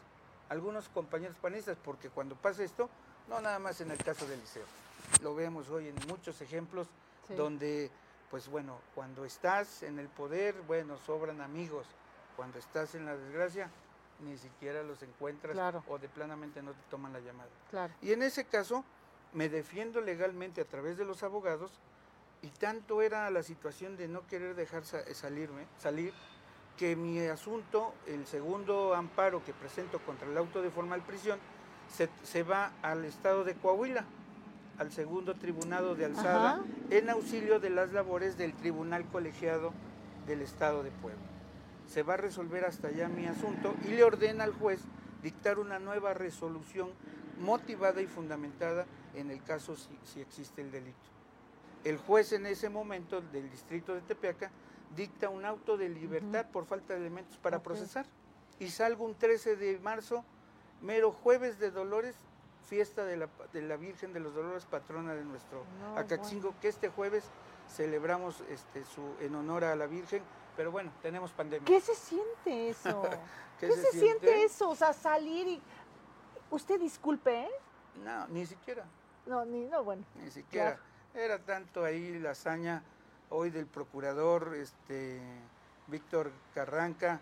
[0.49, 2.89] algunos compañeros panistas, porque cuando pasa esto,
[3.29, 4.65] no nada más en el caso del liceo,
[5.23, 6.89] lo vemos hoy en muchos ejemplos
[7.37, 7.91] donde,
[8.31, 11.87] pues bueno, cuando estás en el poder, bueno, sobran amigos,
[12.37, 13.71] cuando estás en la desgracia,
[14.21, 15.57] ni siquiera los encuentras
[15.87, 17.51] o de planamente no te toman la llamada.
[18.03, 18.85] Y en ese caso
[19.33, 21.71] me defiendo legalmente a través de los abogados
[22.43, 26.13] y tanto era la situación de no querer dejar salirme, salir
[26.79, 31.39] que mi asunto, el segundo amparo que presento contra el auto de formal prisión,
[32.23, 34.05] se, va al estado de Coahuila,
[34.79, 39.73] al segundo tribunado de alzada, en auxilio de las labores del tribunal colegiado
[40.27, 41.29] del estado de Puebla
[41.89, 44.81] se va a resolver hasta allá mi asunto y le ordena al juez
[45.23, 46.91] dictar una nueva resolución
[47.41, 50.97] motivada y fundamentada en el caso si, existe el delito.
[51.85, 54.51] El juez en ese momento del distrito de Tepeaca
[54.97, 58.07] dicta un auto de libertad por falta de elementos para procesar
[58.59, 60.25] y salgo un 13 de marzo,
[60.81, 62.17] mero jueves de Dolores,
[62.67, 66.89] fiesta de la, de la Virgen de los Dolores, patrona de nuestro no, que este
[66.89, 67.25] jueves
[67.69, 70.23] celebramos este, su, en honor a la Virgen
[70.59, 71.65] pero bueno, tenemos pandemia.
[71.65, 73.03] ¿Qué se siente eso?
[73.61, 74.43] ¿Qué, se, siente?
[74.43, 74.69] eso?
[74.69, 75.63] O sea, salir y...
[76.51, 77.51] Usted disculpe, ¿eh?
[78.05, 78.85] No, ni siquiera.
[79.25, 80.03] No, ni, no, bueno.
[80.17, 80.81] Ni siquiera.
[81.15, 82.83] Era tanto ahí la hazaña
[83.31, 85.21] hoy del procurador este,
[85.87, 87.21] Víctor Carranca,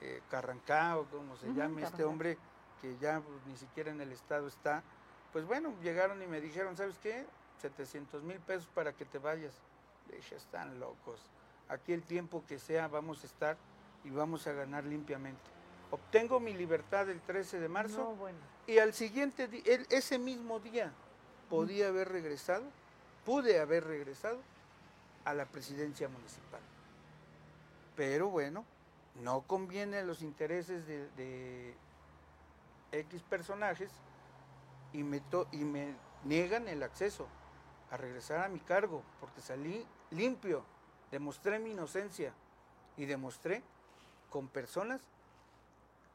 [0.00, 2.38] eh, Carrancá o como se llame este hombre,
[2.80, 4.82] que ya pues, ni siquiera en el estado está,
[5.32, 7.26] pues bueno, llegaron y me dijeron, ¿sabes qué?
[7.60, 9.52] 700 mil pesos para que te vayas.
[10.08, 11.20] Le dije, están locos.
[11.68, 13.56] Aquí el tiempo que sea vamos a estar
[14.04, 15.40] y vamos a ganar limpiamente.
[15.90, 18.16] Obtengo mi libertad el 13 de marzo
[18.66, 20.92] y al siguiente día, ese mismo día,
[21.48, 22.64] podía haber regresado,
[23.24, 24.38] pude haber regresado
[25.26, 26.60] a la presidencia municipal.
[27.96, 28.64] Pero bueno,
[29.16, 31.74] no conviene los intereses de,
[32.92, 33.90] X personajes
[34.92, 37.26] y me, y me niegan el acceso
[37.90, 40.64] a regresar a mi cargo porque salí limpio,
[41.10, 42.32] demostré mi inocencia
[42.96, 43.62] y demostré
[44.30, 45.02] con personas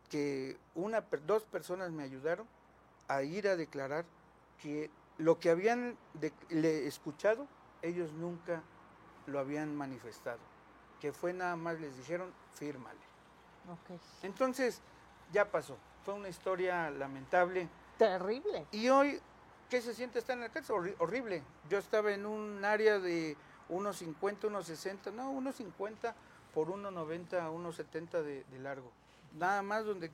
[0.10, 2.48] que una, dos personas me ayudaron
[3.10, 4.06] a ir a declarar
[4.62, 5.98] que lo que habían
[6.52, 7.48] escuchado,
[7.82, 8.64] ellos nunca
[9.28, 10.40] lo habían manifestado,
[11.00, 13.00] que fue nada más, les dijeron, fírmale.
[14.24, 14.82] Entonces,
[15.32, 17.70] ya pasó, fue una historia lamentable.
[17.98, 18.66] Terrible.
[18.72, 19.20] Y hoy,
[19.70, 20.74] ¿qué se siente estar en la casa?
[20.74, 21.44] horrible.
[21.70, 23.38] Yo estaba en un área de
[23.70, 26.16] unos 50, unos 60, no, unos 50
[26.54, 28.92] por 1,90 a 1,70 de, de largo.
[29.38, 30.12] Nada más donde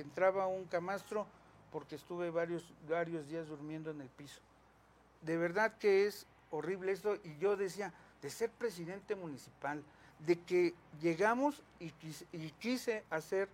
[0.00, 1.26] entraba un camastro
[1.72, 4.40] porque estuve varios, varios días durmiendo en el piso.
[5.22, 9.82] De verdad que es horrible esto y yo decía, de ser presidente municipal,
[10.26, 11.90] de que llegamos y
[12.58, 13.48] quise, hacer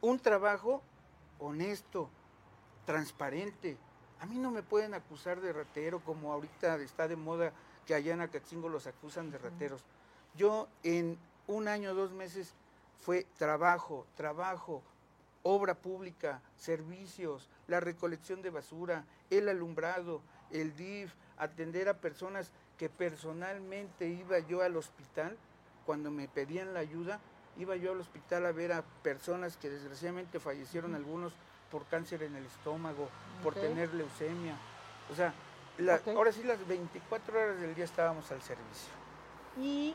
[0.00, 0.82] un trabajo
[1.38, 2.08] honesto,
[2.86, 3.76] transparente.
[4.20, 7.52] A mí no me pueden acusar de ratero como ahorita está de moda
[7.86, 9.84] que allá en Acatzingo los acusan de rateros.
[10.36, 12.54] Yo en un año, dos meses
[13.00, 14.82] fue trabajo, trabajo,
[15.42, 22.88] obra pública, servicios, la recolección de basura, el alumbrado, el DIF, atender a personas que
[22.88, 25.36] personalmente iba yo al hospital,
[25.86, 27.20] cuando me pedían la ayuda,
[27.56, 31.34] iba yo al hospital a ver a personas que desgraciadamente fallecieron algunos
[31.70, 33.08] por cáncer en el estómago,
[33.42, 34.56] por tener leucemia.
[35.10, 35.34] O sea,
[36.14, 38.92] ahora sí las 24 horas del día estábamos al servicio.
[39.60, 39.94] Y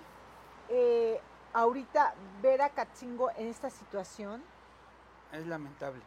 [0.69, 1.19] eh,
[1.53, 4.41] ahorita ver a Katzingo en esta situación.
[5.31, 6.01] Es lamentable.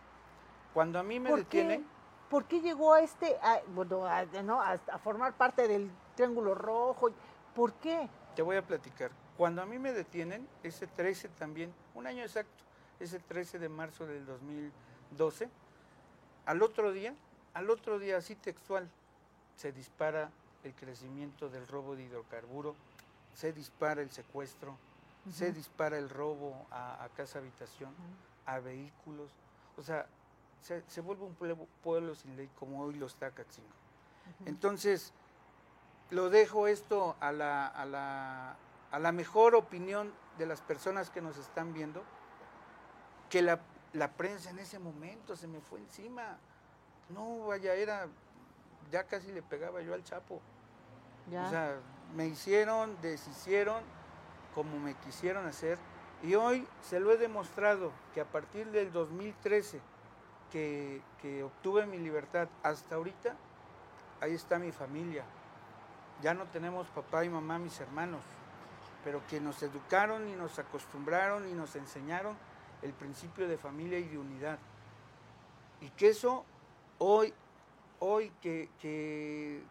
[0.74, 1.86] Cuando a mí me detienen...
[2.30, 7.10] ¿Por qué llegó a este, a, bueno, a, formar parte del Triángulo Rojo?
[7.54, 8.08] ¿Por qué?
[8.34, 9.10] Te voy a platicar.
[9.36, 12.64] Cuando a mí me detienen, ese 13 también, un año exacto,
[13.00, 15.48] ese 13 de marzo del 2012,
[16.46, 17.14] al otro día,
[17.54, 18.88] al otro día así textual,
[19.56, 20.30] se dispara
[20.64, 22.74] el crecimiento del robo de hidrocarburo,
[23.34, 24.76] se dispara el secuestro,
[25.30, 27.94] se dispara el robo a, casa habitación,
[28.44, 29.30] a vehículos.
[29.76, 30.06] O sea,
[30.60, 31.34] se, vuelve un
[31.82, 33.68] pueblo, sin ley como hoy lo está Catzingo.
[34.46, 35.12] Entonces,
[36.12, 38.56] lo dejo esto a la, a, la,
[38.90, 42.02] a la mejor opinión de las personas que nos están viendo,
[43.28, 43.60] que la,
[43.92, 46.38] la prensa en ese momento se me fue encima.
[47.08, 48.06] No, vaya, era,
[48.90, 50.40] ya casi le pegaba yo al Chapo.
[51.28, 51.76] O sea,
[52.14, 53.82] me hicieron, deshicieron
[54.54, 55.78] como me quisieron hacer.
[56.22, 59.80] Y hoy se lo he demostrado que a partir del 2013
[60.50, 61.00] que,
[61.42, 63.34] obtuve mi libertad hasta ahorita,
[64.20, 65.24] ahí está mi familia.
[66.22, 68.20] Ya no tenemos papá y mamá, mis hermanos,
[69.02, 72.36] pero que nos educaron y nos acostumbraron y nos enseñaron
[72.82, 74.60] el principio de familia y de unidad.
[75.80, 76.44] Y que eso
[76.98, 77.34] hoy,
[77.98, 79.64] hoy que,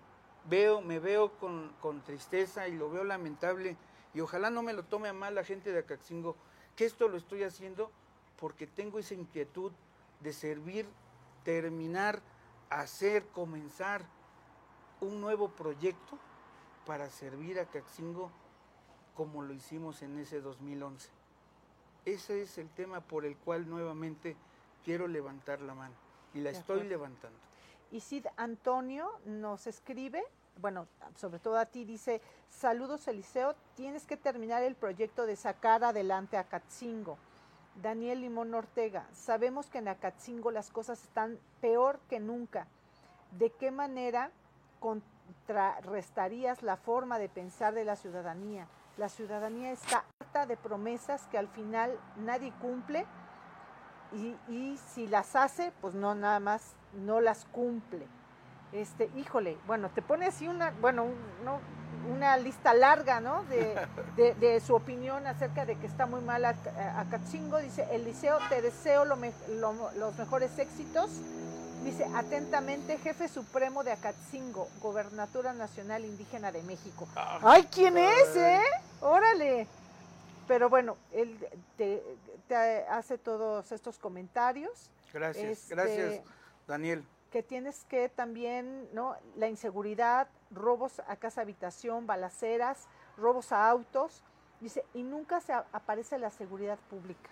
[0.50, 3.78] veo, me veo con, con, tristeza y lo veo lamentable,
[4.14, 6.36] y ojalá no me lo tome a mal la gente de Acaxingo,
[6.76, 7.92] que esto lo estoy haciendo
[8.38, 9.72] porque tengo esa inquietud
[10.20, 10.86] de servir,
[11.46, 12.22] terminar,
[12.70, 14.04] hacer, comenzar
[15.00, 16.20] un nuevo proyecto
[16.86, 18.32] para servir a Caxingo
[19.16, 21.10] como lo hicimos en ese 2011.
[22.06, 24.36] Ese es el tema por el cual nuevamente
[24.84, 25.94] quiero levantar la mano
[26.34, 27.38] y la estoy levantando.
[27.92, 30.24] Y Sid Antonio nos escribe,
[30.60, 35.84] bueno, sobre todo a ti, dice, saludos Eliseo, tienes que terminar el proyecto de sacar
[35.84, 37.18] adelante a Catzingo.
[37.82, 42.68] Daniel Limón Ortega, sabemos que en Acatzingo las cosas están peor que nunca.
[43.38, 44.32] ¿De qué manera
[45.32, 48.68] contrarrestarías la forma de pensar de la ciudadanía?
[48.98, 53.06] La ciudadanía está harta de promesas que al final nadie cumple
[54.12, 58.06] y, y si las hace, pues no nada más no las cumple.
[58.74, 61.08] Este, híjole, bueno, te pone así una, bueno,
[61.44, 61.60] no,
[62.10, 63.44] una lista larga, ¿no?
[64.16, 66.56] De, su opinión acerca de que está muy mal a,
[67.10, 67.58] Catzingo.
[67.58, 71.10] Dice, Eliseo, te deseo los mejores éxitos.
[71.84, 77.08] Dice, atentamente, jefe supremo de Acatzingo, Gobernatura Nacional Indígena de México.
[77.16, 77.40] Ah.
[77.42, 78.62] ¡Ay, quién es, eh!
[79.02, 79.68] Órale.
[80.48, 81.38] Pero bueno, él
[81.78, 82.04] te,
[82.48, 82.56] te
[82.88, 84.92] hace todos estos comentarios.
[85.12, 86.22] Gracias, Este, gracias,
[86.68, 87.04] Daniel.
[87.32, 89.16] que tienes que también, ¿no?
[89.36, 94.24] La inseguridad, robos a casa habitación, balaceras, robos a autos,
[94.60, 97.30] dice, y nunca se aparece la seguridad pública.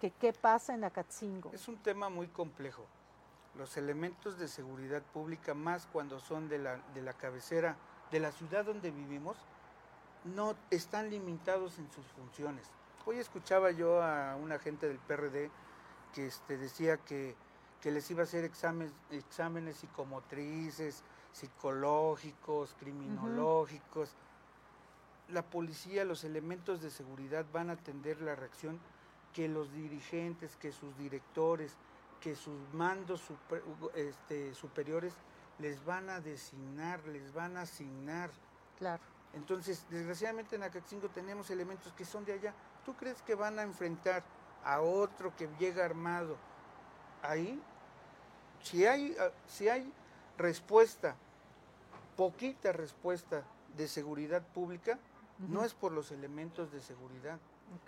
[0.00, 1.50] Que qué pasa en Acatzingo.
[1.52, 2.86] Es un tema muy complejo.
[3.58, 7.76] Los elementos de seguridad pública, más cuando son de la, de la cabecera
[8.12, 9.36] de la ciudad donde vivimos,
[10.24, 12.70] no están limitados en sus funciones.
[13.04, 15.50] Hoy escuchaba yo a un agente del PRD
[16.14, 17.34] que este, decía que,
[17.80, 24.14] que les iba a hacer exámenes, exámenes psicomotrices, psicológicos, criminológicos.
[25.28, 28.78] La policía, los elementos de seguridad van a atender la reacción
[29.32, 31.76] que los dirigentes, que sus directores,
[32.20, 33.62] que sus mandos super-
[33.94, 35.14] este, superiores
[35.58, 38.30] les van a designar, les van a asignar.
[38.78, 39.02] Claro.
[39.34, 42.54] Entonces, desgraciadamente en Acaxingo tenemos elementos que son de allá.
[42.84, 44.22] ¿Tú crees que van a enfrentar
[44.64, 46.36] a otro que llega armado
[47.22, 47.60] ahí?
[48.62, 49.92] Si hay, ah, si hay
[50.36, 51.16] respuesta,
[52.16, 53.44] poquita respuesta
[53.76, 54.98] de seguridad pública,
[55.38, 57.38] no es por los elementos de seguridad,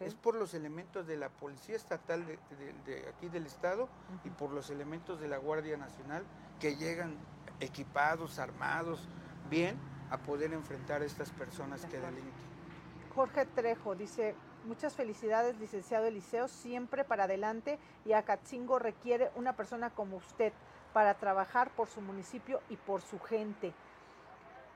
[0.01, 3.88] Es por los elementos de la Policía Estatal de, de- de aquí del Estado
[4.25, 6.25] y por los elementos de la Guardia Nacional
[6.59, 7.16] que llegan
[7.61, 9.09] equipados, armados,
[9.51, 9.79] bien,
[10.11, 12.51] a poder enfrentar a estas personas De que delinquen.
[13.14, 19.90] Jorge Trejo dice, muchas felicidades, licenciado Eliseo, siempre para adelante y Acatzingo requiere una persona
[19.90, 20.53] como usted
[20.93, 23.73] para trabajar por su municipio y por su gente.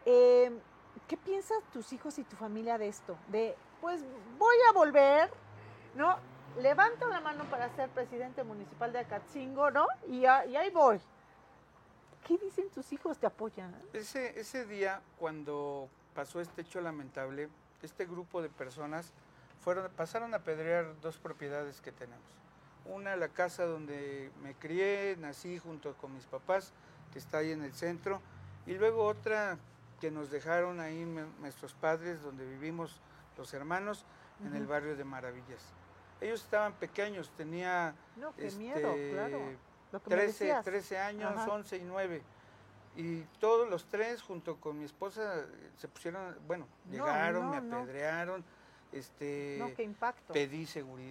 [0.06, 0.50] Eh,
[1.08, 3.16] ¿Qué piensan tus hijos y tu familia de esto?
[3.28, 4.00] De, pues
[4.38, 5.30] voy a volver,
[5.94, 6.16] ¿no?
[6.58, 9.86] Levanto la mano para ser presidente municipal de Acatzingo, ¿no?
[10.08, 10.98] Y, ahí voy.
[12.26, 13.18] ¿Qué dicen tus hijos?
[13.18, 13.76] ¿Te apoyan?
[13.92, 17.50] Ese, ese día, cuando pasó este hecho lamentable,
[17.82, 19.12] este grupo de personas
[19.60, 22.24] fueron, pasaron a apedrear dos propiedades que tenemos.
[22.86, 26.72] Una, la casa donde me crié, nací junto con mis papás,
[27.12, 28.22] que está ahí en el centro,
[28.66, 29.58] y luego otra
[30.00, 31.04] que nos dejaron ahí
[31.38, 33.02] nuestros padres, donde vivimos
[33.36, 34.04] los hermanos,
[34.44, 35.62] en el barrio de Maravillas.
[36.20, 39.38] Ellos estaban pequeños, tenía No, qué este, miedo, claro.
[39.92, 40.64] Lo que me 13, decías.
[40.64, 41.50] 13 años, Ajá.
[41.52, 42.22] 11 y 9.
[42.96, 47.80] Y todos los tres, junto con mi esposa, se pusieron, bueno, No, llegaron, no, me
[47.80, 48.44] apedrearon,
[48.92, 50.32] este, No, qué impacto.
[50.32, 50.66] pedí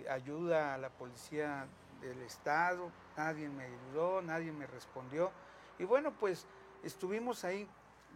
[0.09, 1.67] ayuda a la policía
[2.01, 5.31] del estado, nadie me ayudó, nadie me respondió.
[5.77, 6.45] Y bueno, pues
[6.83, 7.67] estuvimos ahí.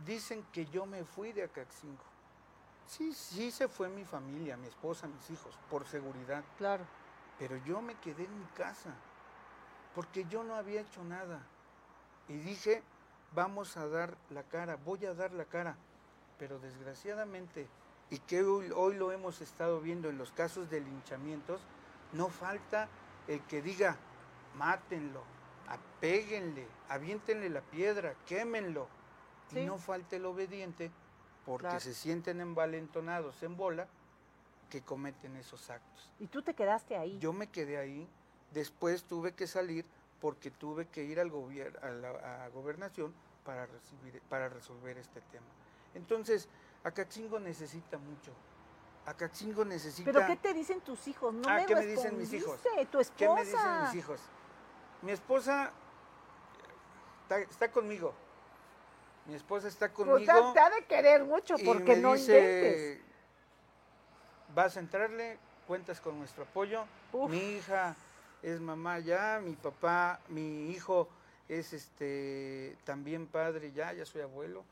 [0.06, 2.04] Dicen que yo me fui de Acaxingo.
[2.88, 6.44] Sí, sí se fue mi familia, mi esposa, mis hijos, por seguridad.
[6.58, 6.86] Claro.
[7.38, 8.94] Pero yo me quedé en mi casa,
[9.94, 11.46] porque yo no había hecho nada.
[12.30, 12.82] Y dije,
[13.34, 15.76] vamos a dar la cara, voy a dar la cara.
[16.40, 17.68] Pero desgraciadamente,
[18.10, 21.62] y que hoy, hoy lo hemos estado viendo en los casos de linchamientos,
[22.14, 22.88] no falta
[23.28, 23.98] el que diga,
[24.56, 25.24] mátenlo,
[25.68, 28.88] apéguenle, aviéntenle la piedra, quémenlo.
[29.52, 29.60] Sí.
[29.60, 30.92] Y no falta el obediente,
[31.48, 31.80] porque Claro.
[31.80, 33.88] se sienten envalentonados en bola,
[34.70, 36.12] que cometen esos actos.
[36.20, 37.18] Y tú te quedaste ahí.
[37.20, 38.06] Yo me quedé ahí,
[38.52, 39.86] después tuve que salir
[40.20, 43.14] porque tuve que ir al gobierno, a la a gobernación
[43.46, 45.46] para, recibir, para resolver este tema.
[45.96, 46.50] Entonces,
[46.84, 48.32] Acaxingo necesita mucho.
[49.06, 50.12] Acaxingo necesita...
[50.12, 51.34] ¿Pero qué te dicen tus hijos?
[51.34, 52.60] No Ah, me ¿qué me dicen mis hijos?
[52.62, 53.18] respondiste, Tu esposa.
[53.18, 54.20] ¿Qué me dicen mis hijos?
[55.02, 55.72] Mi esposa
[57.24, 58.14] está, está conmigo.
[59.28, 60.54] Mi esposa está Pues conmigo.
[60.54, 63.02] te ha de querer mucho y porque me no dice, inventes.
[64.56, 66.86] Vas a entrarle, cuentas con nuestro apoyo.
[67.12, 67.30] Uf.
[67.30, 67.96] Mi hija
[68.42, 71.10] es mamá ya, mi papá, mi hijo
[71.50, 74.64] es este también padre ya, ya soy abuelo.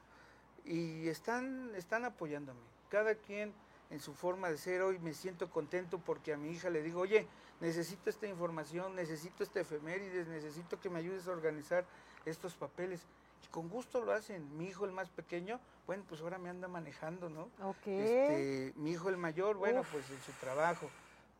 [0.64, 2.60] Y están, están apoyándome.
[2.90, 3.54] Cada quien
[3.90, 4.82] en su forma de ser.
[4.82, 7.28] Hoy me siento contento porque a mi hija le digo, oye,
[7.60, 11.86] necesito esta información, necesito este efemérides, necesito que me ayudes a organizar
[12.26, 13.02] estos papeles.
[13.46, 14.58] Y con gusto lo hacen.
[14.58, 17.44] Mi hijo, el más pequeño, bueno, pues ahora me anda manejando, ¿no?
[17.62, 17.88] Ok.
[17.88, 19.92] Este, mi hijo el mayor, bueno, Uf.
[19.92, 20.90] pues en su trabajo.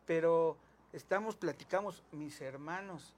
[0.06, 0.56] Pero
[0.92, 3.14] estamos, platicamos, mis hermanos,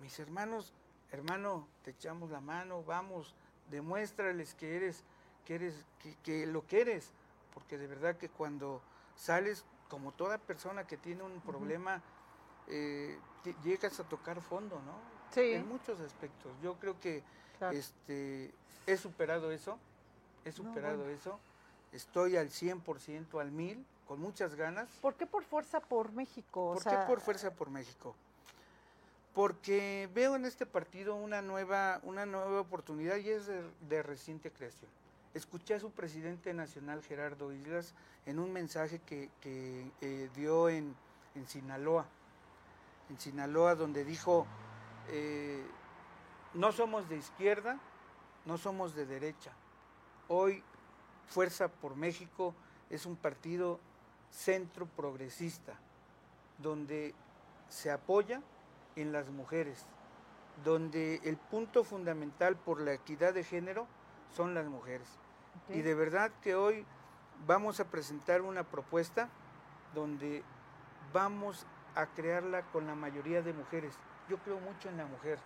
[0.00, 0.72] mis hermanos,
[1.12, 3.34] hermano, te echamos la mano, vamos,
[3.70, 5.04] demuéstrales que eres,
[5.44, 7.12] que eres, que, que lo que eres.
[7.52, 8.80] Porque de verdad que cuando
[9.14, 12.02] sales, como toda persona que tiene un problema,
[12.68, 13.18] eh,
[13.62, 15.16] llegas a tocar fondo, ¿no?
[15.30, 15.52] Sí.
[15.52, 16.52] En muchos aspectos.
[16.62, 17.22] Yo creo que
[17.58, 17.76] Claro.
[17.76, 18.52] este,
[18.86, 19.78] he superado eso,
[20.44, 21.12] he No, superado bueno.
[21.12, 21.38] eso,
[21.92, 24.88] estoy al 100%, al mil, con muchas ganas.
[25.00, 26.70] ¿Por qué por fuerza por México?
[26.70, 28.14] O ¿Por qué por fuerza por México?
[29.34, 34.50] Porque veo en este partido una nueva, una nueva oportunidad y es de, de reciente
[34.50, 34.90] creación.
[35.34, 37.92] Escuché a su presidente nacional, Gerardo Islas,
[38.24, 40.94] en un mensaje que, que, eh, dio en,
[41.34, 42.06] en Sinaloa.
[43.10, 44.46] en Sinaloa, donde dijo,
[45.08, 45.62] eh,
[46.56, 47.78] no somos de izquierda,
[48.46, 49.52] no somos de derecha.
[50.28, 50.62] Hoy
[51.28, 52.54] Fuerza por México
[52.88, 53.78] es un partido
[54.30, 55.74] centro progresista,
[56.58, 57.14] donde
[57.68, 58.40] se apoya
[58.94, 59.86] en las mujeres,
[60.64, 63.86] donde el punto fundamental por la equidad de género
[64.34, 65.08] son las mujeres.
[65.68, 66.86] Y de verdad que hoy
[67.46, 69.28] vamos a presentar una propuesta
[69.94, 70.42] donde
[71.12, 73.94] vamos a crearla con la mayoría de mujeres.
[74.28, 75.38] Yo creo mucho en la mujer.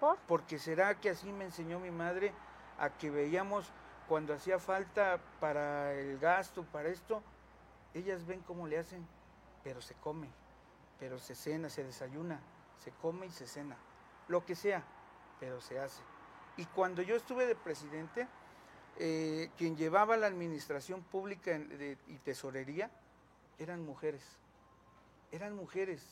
[0.00, 0.18] ¿Por?
[0.26, 2.32] Porque será que así me enseñó mi madre
[2.78, 3.70] a que veíamos
[4.08, 7.22] cuando hacía falta para el gasto, para esto,
[7.94, 9.06] ellas ven cómo le hacen,
[9.62, 10.28] pero se come,
[10.98, 12.40] pero se cena, se desayuna,
[12.82, 13.76] se come y se cena,
[14.26, 14.82] lo que sea,
[15.38, 16.02] pero se hace.
[16.56, 18.26] Y cuando yo estuve de presidente,
[18.98, 21.56] eh, quien llevaba la administración pública
[22.08, 22.90] y tesorería
[23.58, 24.24] eran mujeres,
[25.30, 26.04] eran mujeres.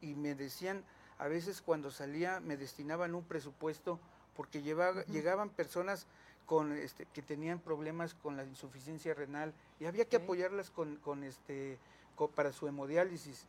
[0.00, 0.84] Y me decían,
[1.20, 4.00] a veces cuando salía me destinaban un presupuesto
[4.34, 6.06] porque llegaban personas
[6.46, 11.78] con este, que tenían problemas con la insuficiencia renal y había que apoyarlas con, este,
[12.34, 13.46] para su hemodiálisis,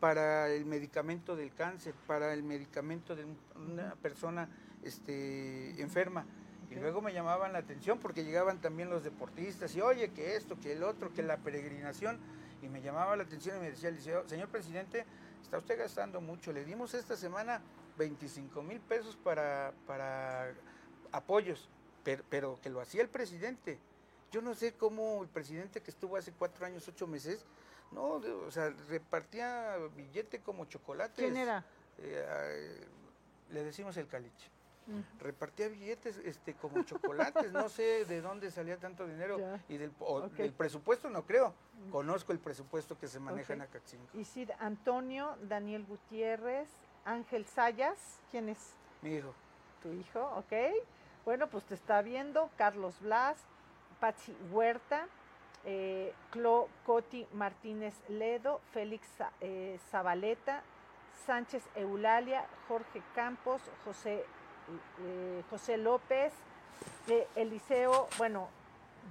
[0.00, 3.24] para el medicamento del cáncer, para el medicamento de
[3.56, 4.50] una persona
[4.82, 6.26] este, enferma.
[6.70, 10.60] Y luego me llamaban la atención porque llegaban también los deportistas y oye, que esto,
[10.60, 12.18] que el otro, que la peregrinación.
[12.60, 13.90] Y me llamaba la atención y me decía,
[14.26, 15.04] señor presidente,
[15.44, 16.52] está usted gastando mucho.
[16.52, 17.60] Le dimos esta semana
[17.98, 20.52] 25 mil pesos para, para
[21.12, 21.68] apoyos,
[22.02, 23.78] pero, pero, que lo hacía el presidente.
[24.32, 27.44] Yo no sé cómo el presidente que estuvo hace cuatro años, ocho meses,
[27.92, 31.22] no, o sea, repartía billete como chocolate.
[31.22, 31.64] ¿Quién era?
[31.98, 32.86] Eh,
[33.50, 34.50] le decimos el caliche.
[34.86, 35.18] Mm.
[35.18, 39.92] Repartía billetes este, como chocolates, no sé de dónde salía tanto dinero y del,
[40.56, 41.54] presupuesto no creo.
[41.90, 44.06] Conozco el presupuesto que se maneja en Acaxingo.
[44.14, 46.68] Isid Antonio, Daniel Gutiérrez,
[47.04, 48.74] Ángel Sayas, ¿quién es?
[49.02, 49.34] Mi hijo.
[49.82, 50.52] Tu hijo, ok.
[51.24, 53.38] Bueno, pues te está viendo Carlos Blas,
[54.00, 55.08] Pachi Huerta,
[55.64, 59.08] eh, Clo Coti Martínez Ledo, Félix
[59.40, 60.62] eh, Zabaleta,
[61.26, 64.24] Sánchez Eulalia, Jorge Campos, José
[65.00, 66.32] eh, José López,
[67.06, 68.48] de Eliseo, bueno,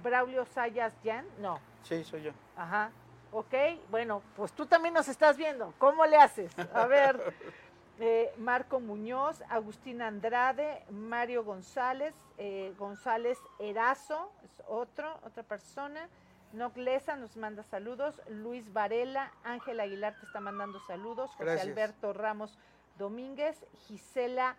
[0.02, 1.60] Braulio Sayas Jan, no.
[1.82, 2.32] Sí, soy yo.
[2.56, 2.90] Ajá,
[3.32, 3.54] ok,
[3.90, 6.52] bueno, pues tú también nos estás viendo, ¿cómo le haces?
[6.72, 7.34] A ver,
[8.00, 16.08] eh, Marco Muñoz, Agustín Andrade, Mario González, eh, González Erazo, es otro, otra persona.
[16.52, 22.56] Noglesa nos manda saludos, Luis Varela, Ángel Aguilar te está mandando saludos, José Alberto Ramos
[22.96, 24.56] Domínguez, Gisela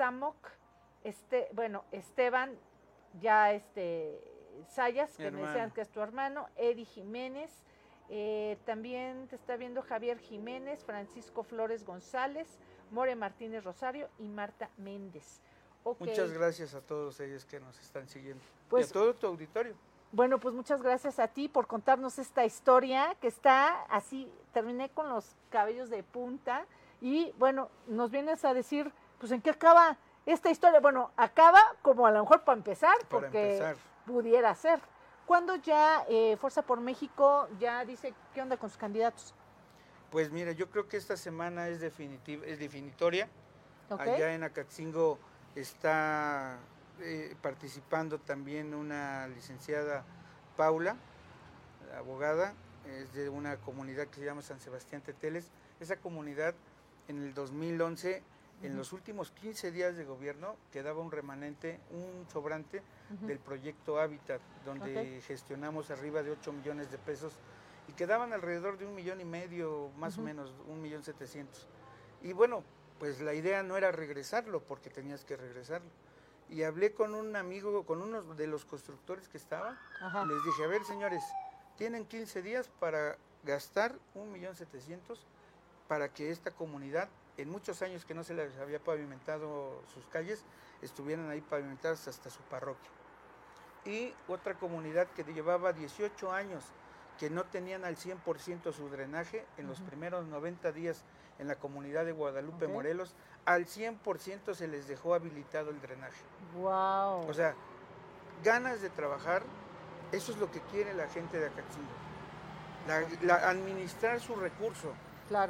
[0.00, 0.48] Samok,
[1.04, 2.56] este, bueno, Esteban,
[3.20, 4.18] ya este,
[4.66, 7.50] Sayas, que me decían que es tu hermano, Eddie Jiménez,
[8.08, 12.48] eh, también te está viendo Javier Jiménez, Francisco Flores González,
[12.90, 15.42] More Martínez Rosario y Marta Méndez.
[15.98, 18.42] Muchas gracias a todos ellos que nos están siguiendo.
[18.70, 19.74] Pues, y a todo tu auditorio.
[20.12, 25.10] Bueno, pues muchas gracias a ti por contarnos esta historia que está así, terminé con
[25.10, 26.64] los cabellos de punta
[27.02, 28.90] y bueno, nos vienes a decir
[29.20, 30.80] pues ¿en qué acaba esta historia?
[30.80, 34.80] Bueno, acaba como a lo mejor para empezar, porque pudiera ser.
[35.26, 39.32] ¿Cuándo ya eh, Fuerza por México ya dice qué onda con sus candidatos?
[40.10, 43.28] Pues mira, yo creo que esta semana es, definitiva, es definitoria.
[43.96, 45.18] Allá en Acatzingo
[45.54, 46.58] está
[47.00, 50.04] eh, participando también una licenciada
[50.56, 50.96] Paula,
[51.96, 52.54] abogada,
[52.86, 55.50] es de una comunidad que se llama San Sebastián Teteles.
[55.78, 56.54] Esa comunidad
[57.08, 58.22] en el 2011
[58.62, 62.82] en los últimos 15 días de gobierno quedaba un remanente, un sobrante
[63.22, 67.38] del proyecto Hábitat, donde gestionamos arriba de 8 millones de pesos
[67.88, 71.66] y quedaban alrededor de un millón y medio, más o menos, un millón setecientos.
[72.22, 72.62] Y bueno,
[72.98, 75.88] pues la idea no era regresarlo, porque tenías que regresarlo.
[76.50, 79.78] Y hablé con un amigo, con uno de los constructores que estaban,
[80.28, 81.22] les dije, a ver señores,
[81.76, 85.26] tienen 15 días para gastar un millón setecientos
[85.88, 87.08] para que esta comunidad
[87.40, 90.44] en muchos años que no se les había pavimentado sus calles,
[90.82, 92.90] estuvieran ahí pavimentadas hasta su parroquia.
[93.84, 96.64] Y otra comunidad que llevaba 18 años
[97.18, 101.04] que no tenían al 100% su drenaje, en los primeros 90 días
[101.38, 103.14] en la comunidad de Guadalupe, Morelos,
[103.44, 106.22] al 100% se les dejó habilitado el drenaje.
[106.54, 107.28] Wow.
[107.28, 107.54] O sea,
[108.42, 109.42] ganas de trabajar,
[110.12, 111.88] eso es lo que quiere la gente de Acatzingo.
[113.22, 114.94] La, administrar su recurso,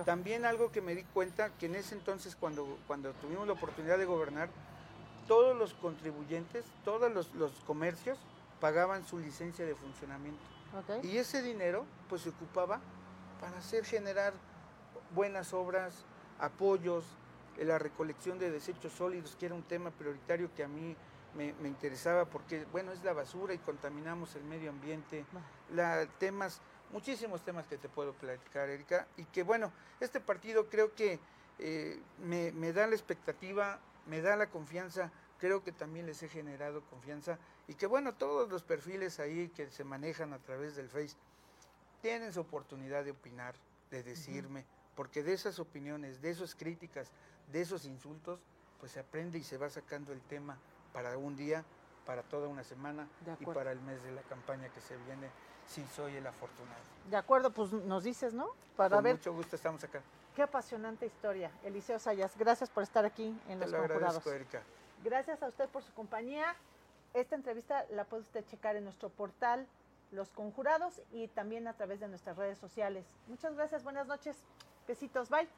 [0.05, 3.99] también algo que me di cuenta, que en ese entonces cuando, cuando tuvimos la oportunidad
[3.99, 4.49] de gobernar,
[5.26, 8.18] todos los contribuyentes, todos los, comercios
[8.61, 10.41] pagaban su licencia de funcionamiento.
[11.03, 12.81] Y ese dinero pues se ocupaba
[13.41, 14.33] para hacer generar
[15.14, 16.05] buenas obras,
[16.39, 17.05] apoyos,
[17.59, 20.97] la recolección de desechos sólidos, que era un tema prioritario que a mí
[21.35, 25.24] me, interesaba porque, bueno, es la basura y contaminamos el medio ambiente,
[25.72, 26.61] la, temas,
[26.93, 31.18] muchísimos temas que te puedo platicar, Erika, y que, bueno, este partido creo que
[31.59, 36.28] eh, me, me da la expectativa, me da la confianza, creo que también les he
[36.28, 37.38] generado confianza.
[37.68, 41.16] Y que, bueno, todos los perfiles ahí que se manejan a través del Face
[42.03, 43.55] tienen su oportunidad de opinar,
[43.91, 44.64] de decirme,
[44.95, 47.11] porque de esas opiniones, de esas críticas,
[47.53, 48.41] de esos insultos,
[48.78, 50.59] pues se aprende y se va sacando el tema
[50.93, 51.64] para un día,
[52.07, 53.07] para toda una semana
[53.39, 55.31] y para el mes de la campaña que se viene
[55.67, 56.81] si soy el afortunado.
[57.09, 58.49] De acuerdo, pues nos dices, ¿no?
[58.77, 60.01] Para Con mucho gusto estamos acá.
[60.35, 62.37] Qué apasionante historia, Eliseo Sayas.
[62.37, 64.17] Gracias por estar aquí en Te Los lo Conjurados.
[64.19, 64.63] Agradezco, Erika.
[65.05, 66.55] Gracias a usted por su compañía.
[67.15, 69.67] Esta entrevista la puede usted checar en nuestro portal
[70.13, 73.05] Los Conjurados y también a través de nuestras redes sociales.
[73.27, 74.37] Muchas gracias, buenas noches.
[74.87, 75.49] Besitos, bye.